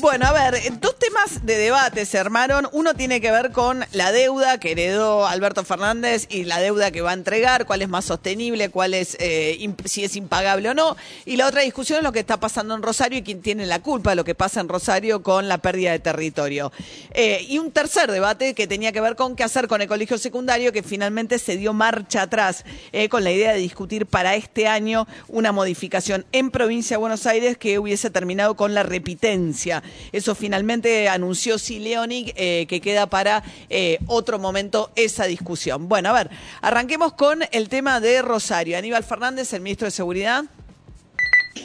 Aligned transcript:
Bueno, 0.00 0.24
a 0.24 0.32
ver, 0.32 0.80
dos 0.80 0.98
temas 0.98 1.44
de 1.44 1.58
debate 1.58 2.06
se 2.06 2.18
armaron. 2.18 2.66
Uno 2.72 2.94
tiene 2.94 3.20
que 3.20 3.30
ver 3.30 3.52
con 3.52 3.84
la 3.92 4.12
deuda 4.12 4.58
que 4.58 4.72
heredó 4.72 5.26
Alberto 5.26 5.62
Fernández 5.62 6.26
y 6.30 6.44
la 6.44 6.58
deuda 6.58 6.90
que 6.90 7.02
va 7.02 7.10
a 7.10 7.14
entregar, 7.14 7.66
cuál 7.66 7.82
es 7.82 7.88
más 7.90 8.06
sostenible, 8.06 8.70
cuál 8.70 8.94
es, 8.94 9.18
eh, 9.20 9.58
si 9.84 10.04
es 10.04 10.16
impagable 10.16 10.70
o 10.70 10.74
no. 10.74 10.96
Y 11.26 11.36
la 11.36 11.46
otra 11.46 11.60
discusión 11.60 11.98
es 11.98 12.02
lo 12.02 12.12
que 12.12 12.20
está 12.20 12.40
pasando 12.40 12.74
en 12.74 12.82
Rosario 12.82 13.18
y 13.18 13.22
quién 13.22 13.42
tiene 13.42 13.66
la 13.66 13.80
culpa 13.80 14.14
lo 14.14 14.24
que 14.24 14.34
pasa 14.34 14.60
en 14.60 14.70
Rosario 14.70 15.22
con 15.22 15.48
la 15.48 15.58
pérdida 15.58 15.92
de 15.92 15.98
territorio. 15.98 16.72
Eh, 17.12 17.44
y 17.46 17.58
un 17.58 17.70
tercer 17.70 18.10
debate 18.10 18.54
que 18.54 18.66
tenía 18.66 18.92
que 18.92 19.02
ver 19.02 19.16
con 19.16 19.36
qué 19.36 19.44
hacer 19.44 19.68
con 19.68 19.82
el 19.82 19.88
colegio 19.88 20.16
secundario, 20.16 20.72
que 20.72 20.82
finalmente 20.82 21.38
se 21.38 21.58
dio 21.58 21.74
marcha 21.74 22.22
atrás 22.22 22.64
eh, 22.92 23.10
con 23.10 23.22
la 23.22 23.32
idea 23.32 23.52
de 23.52 23.58
discutir 23.58 24.06
para 24.06 24.34
este 24.34 24.66
año 24.66 25.06
una 25.28 25.52
modificación 25.52 26.24
en 26.32 26.50
provincia 26.50 26.96
de 26.96 27.00
Buenos 27.00 27.26
Aires 27.26 27.58
que 27.58 27.78
hubiese 27.78 28.08
terminado 28.08 28.56
con 28.56 28.72
la 28.72 28.82
repitencia. 28.82 29.82
Eso 30.12 30.34
finalmente 30.34 31.08
anunció 31.08 31.58
Sileoni, 31.58 32.32
eh, 32.36 32.66
que 32.68 32.80
queda 32.80 33.08
para 33.08 33.42
eh, 33.68 33.98
otro 34.06 34.38
momento 34.38 34.90
esa 34.96 35.24
discusión. 35.24 35.88
Bueno, 35.88 36.10
a 36.10 36.12
ver, 36.12 36.30
arranquemos 36.60 37.12
con 37.14 37.40
el 37.52 37.68
tema 37.68 38.00
de 38.00 38.22
Rosario. 38.22 38.78
Aníbal 38.78 39.04
Fernández, 39.04 39.52
el 39.52 39.60
ministro 39.60 39.86
de 39.86 39.92
Seguridad. 39.92 40.44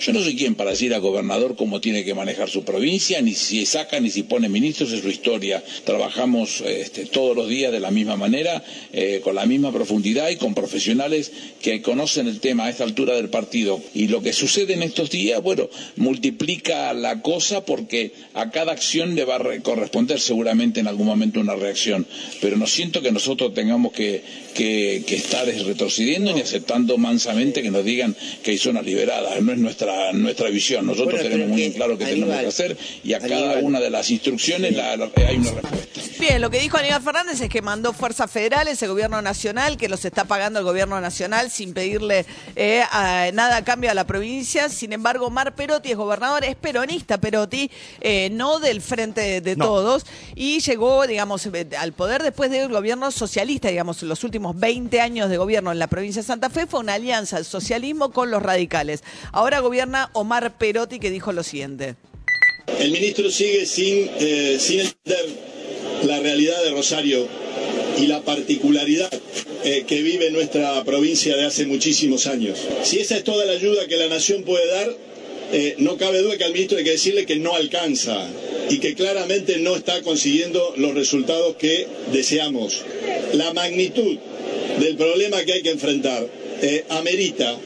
Yo 0.01 0.13
no 0.13 0.19
soy 0.21 0.35
quien 0.35 0.55
para 0.55 0.71
decir 0.71 0.93
a 0.93 0.97
gobernador 0.97 1.55
cómo 1.55 1.79
tiene 1.79 2.03
que 2.03 2.13
manejar 2.15 2.49
su 2.49 2.63
provincia, 2.65 3.21
ni 3.21 3.33
si 3.33 3.65
saca 3.65 3.99
ni 3.99 4.09
si 4.09 4.23
pone 4.23 4.49
ministros, 4.49 4.91
es 4.91 5.01
su 5.01 5.09
historia. 5.09 5.63
Trabajamos 5.83 6.61
este, 6.61 7.05
todos 7.05 7.35
los 7.35 7.47
días 7.47 7.71
de 7.71 7.79
la 7.79 7.91
misma 7.91 8.15
manera, 8.17 8.63
eh, 8.93 9.21
con 9.23 9.35
la 9.35 9.45
misma 9.45 9.71
profundidad 9.71 10.29
y 10.29 10.35
con 10.37 10.53
profesionales 10.55 11.31
que 11.61 11.81
conocen 11.81 12.27
el 12.27 12.39
tema 12.39 12.65
a 12.65 12.69
esta 12.71 12.83
altura 12.83 13.15
del 13.15 13.29
partido. 13.29 13.79
Y 13.93 14.07
lo 14.07 14.21
que 14.21 14.33
sucede 14.33 14.73
en 14.73 14.81
estos 14.83 15.11
días, 15.11 15.41
bueno, 15.41 15.69
multiplica 15.97 16.93
la 16.93 17.21
cosa 17.21 17.63
porque 17.65 18.11
a 18.33 18.49
cada 18.51 18.71
acción 18.73 19.15
le 19.15 19.23
va 19.23 19.35
a 19.35 19.39
re- 19.39 19.61
corresponder 19.61 20.19
seguramente 20.19 20.79
en 20.79 20.87
algún 20.87 21.07
momento 21.07 21.39
una 21.39 21.55
reacción. 21.55 22.05
Pero 22.41 22.57
no 22.57 22.67
siento 22.67 23.01
que 23.01 23.11
nosotros 23.11 23.53
tengamos 23.53 23.93
que, 23.93 24.23
que, 24.55 25.03
que 25.05 25.15
estar 25.15 25.45
retrocediendo 25.45 26.33
ni 26.33 26.41
aceptando 26.41 26.97
mansamente 26.97 27.61
que 27.61 27.71
nos 27.71 27.85
digan 27.85 28.15
que 28.43 28.51
hay 28.51 28.57
zonas 28.57 28.83
liberadas. 28.85 29.41
No 29.41 29.69
es 29.69 29.74
nuestra 30.13 30.49
visión. 30.49 30.85
Nosotros 30.85 31.15
Bueno, 31.15 31.29
tenemos 31.29 31.49
muy 31.49 31.61
que- 31.69 31.73
claro 31.73 31.97
que 31.97 32.05
tenemos 32.05 32.39
que 32.39 32.45
hacer 32.47 32.77
y 33.03 33.13
a 33.13 33.19
cada 33.19 33.57
una 33.59 33.79
de 33.79 33.89
las 33.89 34.09
instrucciones 34.09 34.75
la- 34.75 34.95
la- 34.97 35.11
hay 35.27 35.35
una 35.37 35.51
respuesta. 35.51 36.01
Bien, 36.27 36.41
lo 36.41 36.49
que 36.49 36.59
dijo 36.59 36.77
Aníbal 36.77 37.03
Fernández 37.03 37.39
es 37.39 37.49
que 37.49 37.61
mandó 37.61 37.93
fuerzas 37.93 38.31
federales, 38.31 38.81
el 38.81 38.89
gobierno 38.89 39.21
nacional, 39.21 39.77
que 39.77 39.87
los 39.87 40.05
está 40.05 40.23
pagando 40.23 40.57
el 40.57 40.65
gobierno 40.65 40.99
nacional 40.99 41.51
sin 41.51 41.71
pedirle 41.75 42.25
eh, 42.55 42.81
a- 42.89 43.29
nada 43.31 43.57
a 43.57 43.63
cambio 43.63 43.91
a 43.91 43.93
la 43.93 44.07
provincia. 44.07 44.69
Sin 44.69 44.91
embargo, 44.91 45.29
Mar 45.29 45.53
Perotti 45.53 45.91
es 45.91 45.97
gobernador, 45.97 46.43
es 46.43 46.55
peronista 46.55 47.19
Perotti, 47.19 47.69
eh, 48.01 48.29
no 48.31 48.57
del 48.57 48.81
frente 48.81 49.21
de, 49.21 49.41
de 49.41 49.55
todos, 49.55 50.07
y 50.33 50.61
llegó, 50.61 51.05
digamos, 51.05 51.45
eh, 51.45 51.67
al 51.77 51.93
poder 51.93 52.23
después 52.23 52.49
del 52.49 52.69
gobierno 52.69 53.11
socialista, 53.11 53.67
digamos, 53.67 54.01
los 54.01 54.23
últimos 54.23 54.59
20 54.59 54.99
años 55.01 55.29
de 55.29 55.37
gobierno 55.37 55.71
en 55.71 55.77
la 55.77 55.85
provincia 55.85 56.23
de 56.23 56.27
Santa 56.27 56.49
Fe 56.49 56.65
fue 56.65 56.79
una 56.79 56.95
alianza 56.95 57.35
del 57.35 57.45
socialismo 57.45 58.11
con 58.11 58.31
los 58.31 58.41
radicales. 58.41 59.03
Ahora 59.31 59.59
gobierna 59.59 60.09
Omar 60.13 60.57
Perotti, 60.57 60.97
que 60.97 61.11
dijo 61.11 61.31
lo 61.33 61.43
siguiente. 61.43 61.97
El 62.79 62.91
ministro 62.91 63.29
sigue 63.29 63.67
sin, 63.67 64.09
eh, 64.17 64.57
sin 64.59 64.79
entender 64.79 65.53
la 66.03 66.19
realidad 66.19 66.63
de 66.63 66.71
Rosario 66.71 67.27
y 68.01 68.07
la 68.07 68.21
particularidad 68.21 69.09
eh, 69.63 69.83
que 69.87 70.01
vive 70.01 70.29
nuestra 70.31 70.83
provincia 70.83 71.35
de 71.35 71.45
hace 71.45 71.65
muchísimos 71.65 72.27
años. 72.27 72.59
Si 72.83 72.99
esa 72.99 73.17
es 73.17 73.23
toda 73.23 73.45
la 73.45 73.53
ayuda 73.53 73.87
que 73.87 73.97
la 73.97 74.07
nación 74.07 74.43
puede 74.43 74.67
dar, 74.67 74.95
eh, 75.53 75.75
no 75.77 75.97
cabe 75.97 76.19
duda 76.19 76.37
que 76.37 76.43
al 76.43 76.53
ministro 76.53 76.77
hay 76.77 76.83
que 76.83 76.91
decirle 76.91 77.25
que 77.25 77.37
no 77.37 77.55
alcanza 77.55 78.27
y 78.69 78.79
que 78.79 78.95
claramente 78.95 79.57
no 79.57 79.75
está 79.75 80.01
consiguiendo 80.01 80.73
los 80.77 80.93
resultados 80.93 81.55
que 81.55 81.87
deseamos. 82.11 82.83
La 83.33 83.53
magnitud 83.53 84.17
del 84.79 84.95
problema 84.97 85.43
que 85.43 85.53
hay 85.53 85.61
que 85.61 85.71
enfrentar 85.71 86.27
eh, 86.61 86.83
amerita 86.89 87.57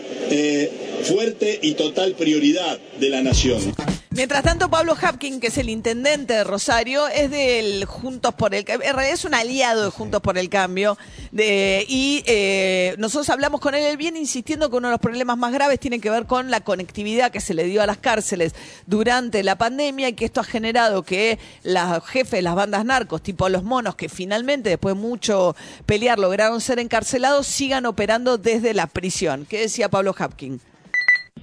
fuerte 1.03 1.57
y 1.63 1.71
total 1.73 2.13
prioridad 2.13 2.77
de 2.99 3.09
la 3.09 3.23
nación. 3.23 3.73
Mientras 4.19 4.43
tanto, 4.43 4.69
Pablo 4.69 4.97
Hapkin, 5.01 5.39
que 5.39 5.47
es 5.47 5.57
el 5.57 5.69
intendente 5.69 6.33
de 6.33 6.43
Rosario, 6.43 7.07
es 7.07 7.31
del 7.31 7.85
Juntos 7.85 8.33
por 8.33 8.53
el 8.53 8.65
Cambio, 8.65 8.89
en 8.89 8.93
realidad 8.93 9.13
es 9.13 9.23
un 9.23 9.33
aliado 9.33 9.85
de 9.85 9.91
Juntos 9.91 10.19
por 10.19 10.37
el 10.37 10.49
Cambio, 10.49 10.97
de, 11.31 11.85
y 11.87 12.21
eh, 12.27 12.95
nosotros 12.97 13.29
hablamos 13.29 13.61
con 13.61 13.75
él, 13.75 13.85
él 13.85 13.95
viene 13.95 14.19
insistiendo 14.19 14.69
que 14.69 14.75
uno 14.75 14.89
de 14.89 14.91
los 14.91 14.99
problemas 14.99 15.37
más 15.37 15.53
graves 15.53 15.79
tiene 15.79 16.01
que 16.01 16.09
ver 16.09 16.25
con 16.25 16.51
la 16.51 16.59
conectividad 16.59 17.31
que 17.31 17.39
se 17.39 17.53
le 17.53 17.63
dio 17.63 17.81
a 17.81 17.85
las 17.85 17.97
cárceles 17.97 18.53
durante 18.87 19.41
la 19.41 19.57
pandemia 19.57 20.09
y 20.09 20.13
que 20.15 20.25
esto 20.25 20.41
ha 20.41 20.43
generado 20.43 21.03
que 21.03 21.39
los 21.63 22.05
jefes 22.05 22.31
de 22.31 22.41
las 22.41 22.55
bandas 22.55 22.83
narcos, 22.83 23.23
tipo 23.23 23.47
los 23.47 23.63
monos, 23.63 23.95
que 23.95 24.09
finalmente 24.09 24.67
después 24.67 24.95
de 24.95 25.01
mucho 25.01 25.55
pelear 25.85 26.19
lograron 26.19 26.59
ser 26.59 26.79
encarcelados, 26.79 27.47
sigan 27.47 27.85
operando 27.85 28.37
desde 28.37 28.73
la 28.73 28.87
prisión. 28.87 29.45
¿Qué 29.49 29.61
decía 29.61 29.87
Pablo 29.87 30.13
Hapkin? 30.17 30.59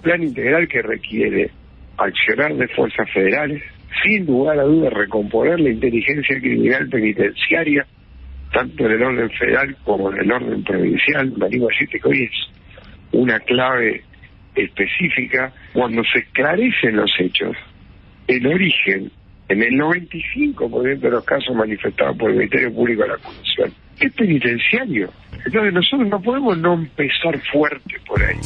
plan 0.02 0.22
integral 0.22 0.68
que 0.68 0.82
requiere 0.82 1.50
accionar 1.98 2.54
de 2.54 2.68
fuerzas 2.68 3.10
federales, 3.12 3.62
sin 4.02 4.26
lugar 4.26 4.58
a 4.58 4.64
dudas 4.64 4.92
recomponer 4.92 5.60
la 5.60 5.70
inteligencia 5.70 6.38
criminal 6.38 6.88
penitenciaria, 6.88 7.86
tanto 8.52 8.86
en 8.86 8.92
el 8.92 9.02
orden 9.02 9.30
federal 9.30 9.76
como 9.84 10.12
en 10.12 10.20
el 10.20 10.32
orden 10.32 10.62
provincial. 10.62 11.32
Me 11.36 11.46
animo 11.46 11.66
a 11.66 11.72
decirte 11.72 12.00
que 12.00 12.08
hoy 12.08 12.22
es 12.24 12.56
una 13.12 13.40
clave 13.40 14.02
específica 14.54 15.52
cuando 15.72 16.02
se 16.04 16.20
esclarecen 16.20 16.96
los 16.96 17.10
hechos, 17.18 17.56
el 18.26 18.46
origen, 18.46 19.10
en 19.48 19.62
el 19.62 19.74
95% 19.74 20.98
de 20.98 21.10
los 21.10 21.24
casos 21.24 21.54
manifestados 21.54 22.16
por 22.16 22.30
el 22.30 22.38
Ministerio 22.38 22.74
Público 22.74 23.02
de 23.02 23.08
la 23.08 23.14
Acusación, 23.14 23.72
es 24.00 24.12
penitenciario. 24.12 25.10
Entonces 25.44 25.72
nosotros 25.72 26.08
no 26.08 26.20
podemos 26.20 26.58
no 26.58 26.74
empezar 26.74 27.38
fuerte 27.52 27.96
por 28.06 28.22
ahí. 28.22 28.36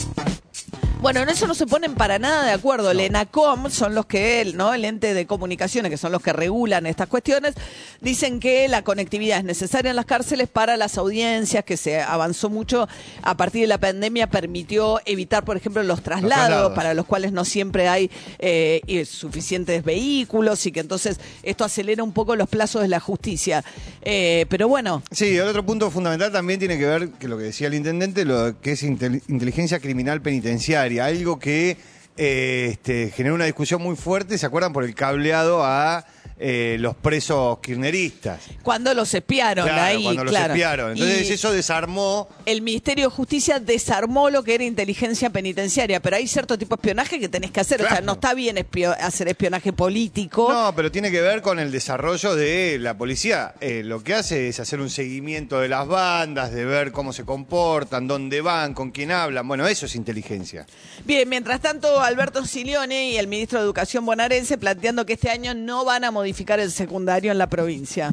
Bueno, 1.02 1.20
en 1.22 1.30
eso 1.30 1.46
no 1.46 1.54
se 1.54 1.66
ponen 1.66 1.94
para 1.94 2.18
nada 2.18 2.44
de 2.44 2.52
acuerdo. 2.52 2.90
El 2.90 3.00
ENACOM 3.00 3.70
son 3.70 3.94
los 3.94 4.04
que, 4.04 4.42
el, 4.42 4.54
¿no? 4.58 4.74
El 4.74 4.84
ente 4.84 5.14
de 5.14 5.26
comunicaciones, 5.26 5.90
que 5.90 5.96
son 5.96 6.12
los 6.12 6.20
que 6.20 6.30
regulan 6.34 6.84
estas 6.84 7.08
cuestiones, 7.08 7.54
dicen 8.02 8.38
que 8.38 8.68
la 8.68 8.82
conectividad 8.84 9.38
es 9.38 9.44
necesaria 9.44 9.88
en 9.90 9.96
las 9.96 10.04
cárceles 10.04 10.48
para 10.48 10.76
las 10.76 10.98
audiencias, 10.98 11.64
que 11.64 11.78
se 11.78 12.02
avanzó 12.02 12.50
mucho 12.50 12.86
a 13.22 13.34
partir 13.34 13.62
de 13.62 13.66
la 13.68 13.78
pandemia, 13.78 14.26
permitió 14.26 15.00
evitar, 15.06 15.42
por 15.42 15.56
ejemplo, 15.56 15.82
los 15.82 16.02
traslados, 16.02 16.34
traslados. 16.36 16.72
para 16.74 16.92
los 16.92 17.06
cuales 17.06 17.32
no 17.32 17.46
siempre 17.46 17.88
hay 17.88 18.10
eh, 18.38 18.82
suficientes 19.08 19.82
vehículos 19.82 20.66
y 20.66 20.70
que 20.72 20.80
entonces 20.80 21.18
esto 21.42 21.64
acelera 21.64 22.04
un 22.04 22.12
poco 22.12 22.36
los 22.36 22.48
plazos 22.50 22.82
de 22.82 22.88
la 22.88 23.00
justicia. 23.00 23.64
Eh, 24.02 24.44
pero 24.50 24.68
bueno, 24.68 25.02
Sí, 25.10 25.34
el 25.34 25.48
otro 25.48 25.64
punto 25.64 25.90
fundamental 25.90 26.30
también 26.30 26.58
tiene 26.60 26.76
que 26.78 26.84
ver, 26.84 27.08
que 27.12 27.26
lo 27.26 27.38
que 27.38 27.44
decía 27.44 27.68
el 27.68 27.74
intendente, 27.74 28.26
lo 28.26 28.60
que 28.60 28.72
es 28.72 28.82
intel- 28.82 29.22
inteligencia 29.28 29.80
criminal 29.80 30.20
penitenciaria, 30.20 30.89
algo 30.98 31.38
que 31.38 31.76
eh, 32.22 32.68
este, 32.72 33.10
generó 33.16 33.34
una 33.34 33.46
discusión 33.46 33.80
muy 33.82 33.96
fuerte, 33.96 34.36
¿se 34.36 34.44
acuerdan? 34.44 34.74
Por 34.74 34.84
el 34.84 34.94
cableado 34.94 35.64
a 35.64 36.04
eh, 36.42 36.76
los 36.80 36.96
presos 36.96 37.58
kirchneristas. 37.58 38.40
cuando 38.62 38.94
los 38.94 39.12
espiaron 39.12 39.66
Claro, 39.66 39.82
ahí, 39.82 40.02
cuando 40.02 40.24
los 40.24 40.32
claro. 40.32 40.54
espiaron. 40.54 40.92
Entonces 40.92 41.28
Y- 41.28 41.32
eso 41.34 41.52
desarmó 41.52 42.28
el 42.46 42.62
Ministerio 42.62 43.10
de 43.10 43.14
Justicia 43.14 43.60
desarmó 43.60 44.30
lo 44.30 44.42
que 44.42 44.54
era 44.54 44.64
inteligencia 44.64 45.28
penitenciaria, 45.28 46.00
pero 46.00 46.16
hay 46.16 46.26
cierto 46.26 46.56
tipo 46.56 46.76
de 46.76 46.80
espionaje 46.80 47.20
que 47.20 47.28
tenés 47.28 47.50
que 47.50 47.60
hacer. 47.60 47.82
O 47.82 47.86
sea, 47.88 48.00
no 48.00 48.12
está 48.12 48.32
bien 48.32 48.56
espio- 48.56 48.96
hacer 49.00 49.28
espionaje 49.28 49.72
político. 49.74 50.50
No, 50.50 50.74
pero 50.74 50.90
tiene 50.90 51.10
que 51.10 51.20
ver 51.20 51.42
con 51.42 51.58
el 51.58 51.70
desarrollo 51.70 52.34
de 52.34 52.78
la 52.80 52.96
policía. 52.96 53.54
Eh, 53.60 53.82
lo 53.84 54.02
que 54.02 54.14
hace 54.14 54.48
es 54.48 54.60
hacer 54.60 54.80
un 54.80 54.88
seguimiento 54.88 55.60
de 55.60 55.68
las 55.68 55.86
bandas, 55.86 56.52
de 56.52 56.64
ver 56.64 56.90
cómo 56.90 57.12
se 57.12 57.24
comportan, 57.24 58.06
dónde 58.08 58.40
van, 58.40 58.72
con 58.72 58.92
quién 58.92 59.10
hablan. 59.10 59.46
Bueno, 59.46 59.66
eso 59.68 59.84
es 59.84 59.94
inteligencia. 59.94 60.64
Bien, 61.04 61.28
mientras 61.28 61.60
tanto, 61.60 62.00
Alberto 62.10 62.44
Silione 62.44 63.10
y 63.10 63.18
el 63.18 63.28
ministro 63.28 63.60
de 63.60 63.64
Educación 63.64 64.04
bonaerense 64.04 64.58
planteando 64.58 65.06
que 65.06 65.12
este 65.12 65.30
año 65.30 65.54
no 65.54 65.84
van 65.84 66.02
a 66.02 66.10
modificar 66.10 66.58
el 66.58 66.72
secundario 66.72 67.30
en 67.30 67.38
la 67.38 67.48
provincia. 67.48 68.12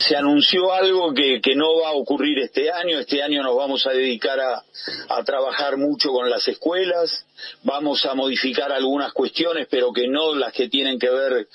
se 0.00 0.16
anunció 0.16 0.72
algo 0.72 1.14
que, 1.14 1.40
que 1.40 1.54
no 1.54 1.80
va 1.80 1.90
a 1.90 1.92
ocurrir 1.92 2.40
este 2.40 2.72
año. 2.72 2.98
Este 2.98 3.22
año 3.22 3.44
nos 3.44 3.56
vamos 3.56 3.86
a 3.86 3.90
dedicar 3.90 4.40
a, 4.40 4.64
a 5.10 5.22
trabajar 5.22 5.76
mucho 5.76 6.10
con 6.10 6.28
las 6.28 6.46
escuelas, 6.48 7.24
vamos 7.62 8.04
a 8.04 8.14
modificar 8.14 8.72
algunas 8.72 9.12
cuestiones, 9.12 9.68
pero 9.70 9.92
que 9.92 10.08
no 10.08 10.34
las 10.34 10.52
que 10.52 10.68
tienen 10.68 10.98
que 10.98 11.08
ver 11.08 11.46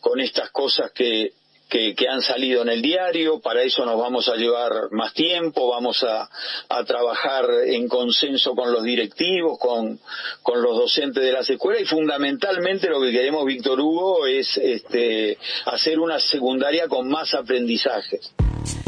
con 0.00 0.18
estas 0.18 0.50
cosas 0.50 0.90
que, 0.92 1.34
que, 1.72 1.94
que 1.94 2.06
han 2.06 2.20
salido 2.20 2.60
en 2.60 2.68
el 2.68 2.82
diario, 2.82 3.40
para 3.40 3.62
eso 3.62 3.86
nos 3.86 3.98
vamos 3.98 4.28
a 4.28 4.36
llevar 4.36 4.90
más 4.90 5.14
tiempo, 5.14 5.70
vamos 5.70 6.04
a, 6.04 6.28
a 6.68 6.84
trabajar 6.84 7.46
en 7.64 7.88
consenso 7.88 8.54
con 8.54 8.70
los 8.70 8.84
directivos, 8.84 9.58
con, 9.58 9.98
con 10.42 10.60
los 10.60 10.76
docentes 10.76 11.24
de 11.24 11.32
las 11.32 11.48
escuelas 11.48 11.80
y 11.80 11.86
fundamentalmente 11.86 12.90
lo 12.90 13.00
que 13.00 13.10
queremos, 13.10 13.46
Víctor 13.46 13.80
Hugo, 13.80 14.26
es 14.26 14.54
este, 14.58 15.38
hacer 15.64 15.98
una 15.98 16.20
secundaria 16.20 16.88
con 16.88 17.08
más 17.08 17.32
aprendizajes. 17.32 18.34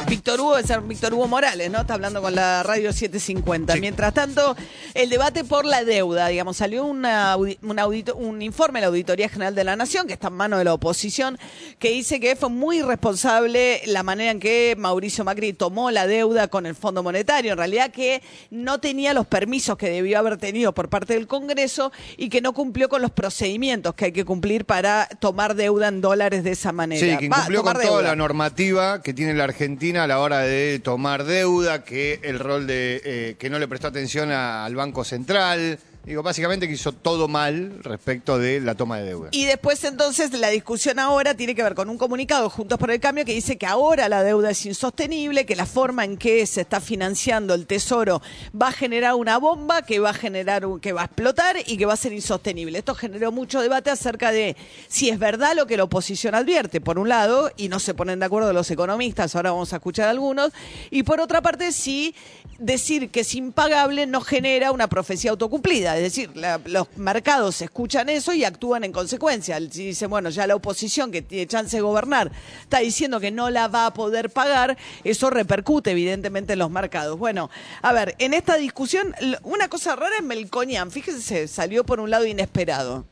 Víctor 0.09 0.41
Hugo 0.41 0.59
es 0.59 0.67
Víctor 0.87 1.15
Hugo 1.15 1.27
Morales, 1.29 1.71
¿no? 1.71 1.81
Está 1.81 1.95
hablando 1.95 2.21
con 2.21 2.35
la 2.35 2.63
radio 2.63 2.93
750. 2.93 3.77
Mientras 3.77 4.13
tanto, 4.15 4.55
el 4.93 5.09
debate 5.11 5.45
por 5.45 5.65
la 5.65 5.83
deuda, 5.85 6.29
digamos, 6.29 6.57
salió 6.59 6.85
una 6.85 7.37
un, 7.37 7.79
audito- 7.79 8.15
un 8.15 8.43
informe 8.43 8.79
de 8.79 8.83
la 8.83 8.89
Auditoría 8.89 9.29
General 9.29 9.55
de 9.55 9.65
la 9.65 9.77
Nación, 9.77 10.07
que 10.07 10.13
está 10.13 10.29
en 10.29 10.35
manos 10.35 10.59
de 10.59 10.65
la 10.67 10.75
oposición, 10.75 11.39
que 11.79 11.91
dice 11.91 12.21
que 12.21 12.37
fue 12.37 12.51
muy 12.51 12.79
irresponsable 12.79 13.81
la 13.87 14.03
manera 14.03 14.31
en 14.31 14.41
que 14.41 14.75
Mauricio 14.79 15.25
Macri 15.25 15.53
tomó 15.53 15.91
la 15.91 16.07
deuda 16.07 16.49
con 16.49 16.67
el 16.67 16.75
Fondo 16.75 17.03
Monetario. 17.03 17.53
En 17.53 17.59
realidad 17.59 17.91
que 17.91 18.23
no 18.51 18.79
tenía 18.81 19.15
los 19.15 19.27
permisos 19.27 19.77
que 19.79 19.89
debió 19.91 20.19
haber 20.19 20.37
tenido 20.37 20.73
por 20.75 20.89
parte 20.91 21.15
del 21.15 21.27
Congreso 21.27 21.93
y 22.17 22.29
que 22.29 22.41
no 22.41 22.53
cumplió 22.53 22.89
con 22.89 23.01
los 23.03 23.11
procedimientos 23.11 23.95
que 23.95 24.07
hay 24.07 24.13
que 24.13 24.25
cumplir 24.25 24.65
para 24.67 25.09
tomar 25.21 25.55
deuda 25.55 25.89
en 25.89 26.01
dólares 26.01 26.45
de 26.45 26.51
esa 26.53 26.73
manera. 26.73 27.01
Sí, 27.01 27.17
que 27.19 27.29
Va, 27.29 27.37
incumplió 27.39 27.63
con 27.63 27.81
toda 27.81 28.03
la 28.03 28.17
normativa 28.17 29.03
que 29.03 29.15
tiene 29.15 29.35
la 29.35 29.45
Argentina 29.45 29.94
a 29.97 30.07
la 30.07 30.19
hora 30.19 30.41
de 30.41 30.81
tomar 30.81 31.25
deuda, 31.25 31.85
que 31.85 32.21
el 32.23 32.39
rol 32.39 32.67
de 32.67 33.01
eh, 33.05 33.37
que 33.39 33.51
no 33.51 33.59
le 33.59 33.69
prestó 33.69 33.89
atención 33.89 34.31
al 34.31 34.75
Banco 34.75 35.05
Central. 35.05 35.79
Digo, 36.05 36.23
básicamente 36.23 36.69
que 36.69 36.75
hizo 36.75 36.93
todo 36.93 37.29
mal 37.29 37.79
respecto 37.83 38.39
de 38.39 38.61
la 38.61 38.75
toma 38.75 38.99
de 38.99 39.05
deuda. 39.07 39.29
Y 39.33 39.47
después 39.47 39.83
entonces 39.85 40.33
la 40.33 40.49
discusión 40.51 40.99
ahora 40.99 41.35
tiene 41.35 41.55
que 41.55 41.63
ver 41.63 41.75
con 41.75 41.89
un 41.89 41.97
comunicado 41.97 42.51
Juntos 42.51 42.79
por 42.79 42.91
el 42.91 43.01
Cambio 43.01 43.25
que 43.25 43.33
dice 43.33 43.57
que 43.57 43.65
ahora 43.65 44.09
la 44.11 44.23
deuda 44.23 44.51
es 44.51 44.67
insostenible, 44.67 45.47
que 45.47 45.57
la 45.57 45.65
forma 45.65 46.05
en 46.05 46.19
que 46.19 46.47
se 46.47 46.61
está 46.61 46.81
financiando 46.81 47.55
el 47.55 47.67
Tesoro 47.67 48.21
va 48.61 48.69
a 48.69 48.73
generar 48.73 49.15
una 49.15 49.39
bomba 49.39 49.81
que 49.83 49.99
va 49.99 50.11
a 50.11 50.15
generar 50.15 50.67
un- 50.67 50.79
que 50.79 50.93
va 50.93 51.03
a 51.03 51.05
explotar 51.07 51.57
y 51.67 51.79
que 51.79 51.87
va 51.87 51.95
a 51.95 51.97
ser 51.97 52.13
insostenible. 52.13 52.79
Esto 52.79 52.95
generó 52.95 53.33
mucho 53.33 53.63
debate 53.63 53.91
acerca 53.91 54.31
de 54.31 54.57
si 54.89 55.09
es 55.09 55.19
verdad 55.19 55.55
lo 55.57 55.67
que 55.67 55.79
la 55.79 55.85
oposición 55.85 56.35
advierte, 56.35 56.83
por 56.83 56.99
un 56.99 57.09
lado, 57.09 57.51
y 57.57 57.69
no 57.69 57.79
se 57.79 57.95
ponen 57.95 58.19
de 58.19 58.27
acuerdo 58.27 58.53
los 58.53 58.71
economistas, 58.71 59.35
ahora 59.37 59.53
vamos 59.53 59.73
a 59.73 59.77
escuchar 59.77 60.09
algunos, 60.11 60.53
y 60.91 61.03
por 61.03 61.21
otra 61.21 61.41
parte 61.41 61.73
si 61.73 62.15
decir 62.59 63.11
que 63.11 63.21
es 63.21 63.35
impagable 63.35 64.07
no 64.07 64.21
genera 64.21 64.71
una 64.71 64.89
profecía 64.89 65.31
autocumplida, 65.31 65.94
es 65.97 66.03
decir, 66.03 66.31
los 66.67 66.87
mercados 66.97 67.61
escuchan 67.63 68.09
eso 68.09 68.33
y 68.33 68.45
actúan 68.45 68.85
en 68.85 68.93
consecuencia. 68.93 69.59
Si 69.71 69.87
dicen, 69.87 70.11
bueno, 70.11 70.31
ya 70.31 70.47
la 70.47 70.57
oposición 70.57 71.11
que 71.11 71.23
tiene 71.23 71.47
chance 71.47 71.77
de 71.77 71.81
gobernar 71.81 72.31
está 72.63 72.81
diciendo 72.81 73.21
que 73.21 73.31
no 73.31 73.51
la 73.51 73.69
va 73.69 73.87
a 73.87 73.95
poder 73.95 74.31
pagar, 74.31 74.77
eso 75.05 75.31
repercute 75.31 75.91
evidentemente 75.91 76.55
en 76.55 76.59
los 76.59 76.71
mercados. 76.71 77.19
Bueno, 77.19 77.51
a 77.83 77.93
ver, 77.93 78.15
en 78.19 78.35
esta 78.35 78.57
discusión, 78.57 79.15
una 79.43 79.69
cosa 79.69 79.97
rara 79.97 80.17
es 80.19 80.25
Melconian, 80.25 80.91
fíjense, 80.91 81.49
salió 81.49 81.85
por 81.85 82.01
un 82.01 82.11
lado 82.11 82.27
inesperado. 82.27 83.05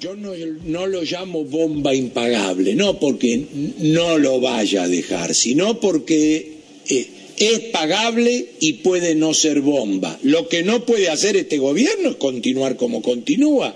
Yo 0.00 0.14
no, 0.14 0.30
no 0.64 0.86
lo 0.86 1.02
llamo 1.02 1.44
bomba 1.44 1.92
impagable, 1.92 2.76
no 2.76 3.00
porque 3.00 3.74
no 3.78 4.16
lo 4.18 4.40
vaya 4.40 4.84
a 4.84 4.88
dejar, 4.88 5.34
sino 5.34 5.80
porque 5.80 6.58
eh, 6.88 7.17
es 7.40 7.60
pagable 7.70 8.46
y 8.60 8.74
puede 8.74 9.14
no 9.14 9.34
ser 9.34 9.60
bomba. 9.60 10.18
Lo 10.22 10.48
que 10.48 10.62
no 10.62 10.84
puede 10.84 11.08
hacer 11.08 11.36
este 11.36 11.58
gobierno 11.58 12.10
es 12.10 12.16
continuar 12.16 12.76
como 12.76 13.02
continúa, 13.02 13.74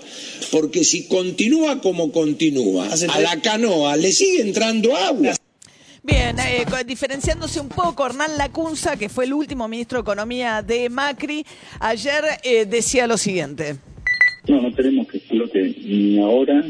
porque 0.51 0.83
si 0.83 1.07
continúa 1.07 1.81
como 1.81 2.11
continúa, 2.11 2.89
a 2.91 3.19
la 3.19 3.41
canoa 3.41 3.95
le 3.97 4.11
sigue 4.11 4.41
entrando 4.41 4.95
agua. 4.95 5.35
Bien, 6.05 6.37
eh, 6.37 6.65
diferenciándose 6.85 7.61
un 7.61 7.69
poco, 7.69 8.05
Hernán 8.05 8.37
Lacunza, 8.37 8.97
que 8.97 9.07
fue 9.07 9.23
el 9.23 9.33
último 9.33 9.69
ministro 9.69 9.99
de 9.99 10.01
Economía 10.01 10.61
de 10.61 10.89
Macri, 10.89 11.45
ayer 11.79 12.25
eh, 12.43 12.65
decía 12.65 13.07
lo 13.07 13.17
siguiente. 13.17 13.77
No, 14.47 14.61
no 14.61 14.73
tenemos 14.75 15.07
que 15.07 15.19
explote 15.19 15.61
ni 15.61 16.19
ahora, 16.19 16.61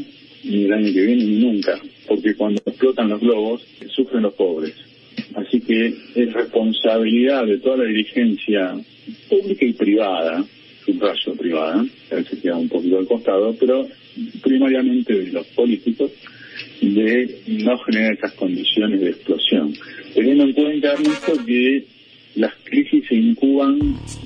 ni 0.44 0.64
el 0.66 0.72
año 0.72 0.92
que 0.92 1.00
viene, 1.00 1.24
ni 1.24 1.40
nunca, 1.40 1.80
porque 2.06 2.36
cuando 2.36 2.62
explotan 2.64 3.08
los 3.08 3.20
globos, 3.20 3.62
sufren 3.96 4.22
los 4.22 4.34
pobres. 4.34 4.72
Así 5.34 5.60
que 5.60 5.94
es 6.14 6.32
responsabilidad 6.32 7.46
de 7.46 7.58
toda 7.58 7.78
la 7.78 7.84
dirigencia 7.84 8.74
pública 9.28 9.64
y 9.64 9.72
privada, 9.72 10.44
subrayo 10.84 11.34
privada, 11.34 11.84
veces 12.10 12.40
queda 12.40 12.56
un 12.56 12.68
poquito 12.68 12.98
al 12.98 13.06
costado, 13.06 13.54
pero 13.58 13.86
primariamente 14.42 15.14
de 15.14 15.32
los 15.32 15.46
políticos, 15.48 16.12
de 16.80 17.40
no 17.46 17.78
generar 17.78 18.14
esas 18.14 18.32
condiciones 18.32 19.00
de 19.00 19.10
explosión. 19.10 19.74
Teniendo 20.14 20.44
en 20.44 20.52
cuenta, 20.52 20.92
Ernesto, 20.92 21.44
que 21.44 21.84
las 22.36 22.52
crisis 22.64 23.04
se 23.08 23.14
incuban 23.14 23.78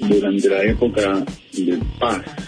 durante 0.09 0.49
la 0.49 0.65
época 0.65 1.25
de 1.53 1.79
paz, 1.99 2.48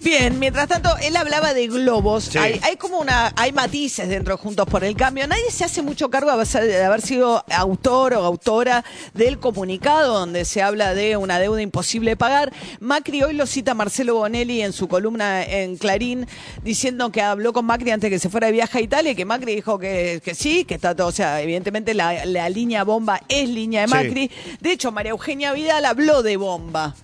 Bien, 0.00 0.38
mientras 0.38 0.68
tanto, 0.68 0.90
él 1.02 1.16
hablaba 1.16 1.52
de 1.54 1.66
globos. 1.66 2.34
Hay, 2.36 2.60
hay 2.62 2.76
como 2.76 3.00
una, 3.00 3.32
hay 3.36 3.50
matices 3.52 4.08
dentro 4.08 4.36
de 4.36 4.42
Juntos 4.42 4.66
por 4.66 4.84
el 4.84 4.94
Cambio. 4.96 5.26
Nadie 5.26 5.50
se 5.50 5.64
hace 5.64 5.82
mucho 5.82 6.08
cargo 6.08 6.28
de 6.30 6.34
haber- 6.34 7.00
de 7.02 7.06
sido 7.06 7.44
autor 7.50 8.14
o 8.14 8.24
autora 8.24 8.84
del 9.14 9.40
comunicado 9.40 10.14
donde 10.20 10.44
se 10.44 10.62
habla 10.62 10.94
de 10.94 11.16
una 11.16 11.40
deuda 11.40 11.60
imposible 11.62 12.12
de 12.12 12.16
pagar. 12.16 12.52
Macri 12.78 13.24
hoy 13.24 13.34
lo 13.34 13.44
cita 13.46 13.74
Marcelo 13.74 14.14
Bonelli 14.14 14.62
en 14.62 14.72
su 14.72 14.86
columna 14.86 15.42
en 15.44 15.76
Clarín 15.76 16.26
diciendo 16.62 17.10
que 17.10 17.20
habló 17.20 17.52
con 17.52 17.66
Macri 17.66 17.90
antes 17.90 18.08
que 18.08 18.20
se 18.20 18.28
fuera 18.28 18.46
de 18.46 18.52
viaje 18.52 18.78
a 18.78 18.80
Italia 18.80 19.12
y 19.12 19.14
que 19.16 19.24
Macri 19.24 19.56
dijo 19.56 19.80
que, 19.80 20.20
que 20.24 20.34
sí, 20.36 20.64
que 20.64 20.74
está 20.74 20.94
todo, 20.94 21.08
o 21.08 21.12
sea, 21.12 21.42
evidentemente 21.42 21.92
la, 21.94 22.24
la 22.24 22.48
línea 22.48 22.84
bomba 22.84 23.20
es 23.28 23.48
línea 23.48 23.82
de 23.82 23.88
Sí. 23.88 23.94
Macri. 23.94 24.30
De 24.60 24.72
hecho, 24.72 24.92
María 24.92 25.10
Eugenia 25.10 25.52
Vidal 25.52 25.84
habló 25.84 26.22
de 26.22 26.36
bomba. 26.36 26.94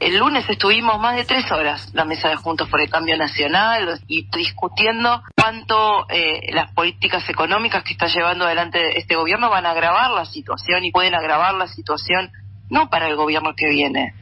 El 0.00 0.16
lunes 0.16 0.48
estuvimos 0.48 0.98
más 0.98 1.14
de 1.14 1.26
tres 1.26 1.52
horas 1.52 1.90
la 1.92 2.06
mesa 2.06 2.30
de 2.30 2.36
Juntos 2.36 2.70
por 2.70 2.80
el 2.80 2.88
Cambio 2.88 3.18
Nacional 3.18 4.00
y 4.08 4.26
discutiendo 4.34 5.22
cuánto 5.36 6.08
eh, 6.08 6.54
las 6.54 6.72
políticas 6.72 7.28
económicas 7.28 7.84
que 7.84 7.92
está 7.92 8.06
llevando 8.06 8.46
adelante 8.46 8.98
este 8.98 9.14
gobierno 9.14 9.50
van 9.50 9.66
a 9.66 9.72
agravar 9.72 10.10
la 10.12 10.24
situación 10.24 10.86
y 10.86 10.90
pueden 10.90 11.14
agravar 11.14 11.52
la 11.52 11.66
situación 11.66 12.32
no 12.70 12.88
para 12.88 13.08
el 13.08 13.16
gobierno 13.16 13.52
que 13.54 13.68
viene, 13.68 14.14